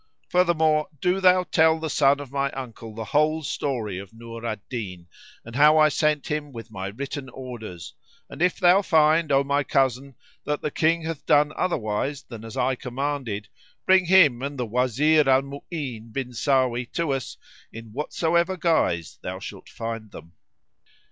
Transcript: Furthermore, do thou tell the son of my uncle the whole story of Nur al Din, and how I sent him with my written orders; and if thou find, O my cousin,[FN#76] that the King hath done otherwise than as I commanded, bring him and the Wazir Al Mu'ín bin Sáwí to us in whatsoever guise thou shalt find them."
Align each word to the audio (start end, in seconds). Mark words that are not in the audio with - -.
Furthermore, 0.29 0.87
do 0.99 1.19
thou 1.21 1.43
tell 1.43 1.79
the 1.79 1.87
son 1.87 2.19
of 2.19 2.31
my 2.31 2.49
uncle 2.53 2.95
the 2.95 3.03
whole 3.05 3.43
story 3.43 3.99
of 3.99 4.11
Nur 4.15 4.43
al 4.43 4.55
Din, 4.67 5.05
and 5.45 5.55
how 5.55 5.77
I 5.77 5.89
sent 5.89 6.25
him 6.25 6.51
with 6.51 6.71
my 6.71 6.87
written 6.87 7.29
orders; 7.29 7.93
and 8.27 8.41
if 8.41 8.57
thou 8.59 8.81
find, 8.81 9.31
O 9.31 9.43
my 9.43 9.63
cousin,[FN#76] 9.63 10.15
that 10.45 10.61
the 10.63 10.71
King 10.71 11.03
hath 11.03 11.23
done 11.27 11.53
otherwise 11.55 12.23
than 12.23 12.43
as 12.43 12.57
I 12.57 12.73
commanded, 12.73 13.47
bring 13.85 14.05
him 14.07 14.41
and 14.41 14.57
the 14.57 14.65
Wazir 14.65 15.29
Al 15.29 15.43
Mu'ín 15.43 16.11
bin 16.11 16.29
Sáwí 16.31 16.91
to 16.93 17.13
us 17.13 17.37
in 17.71 17.91
whatsoever 17.93 18.57
guise 18.57 19.19
thou 19.21 19.37
shalt 19.37 19.69
find 19.69 20.09
them." 20.09 20.33